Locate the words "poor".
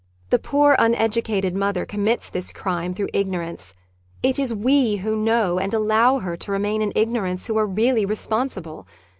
0.39-0.75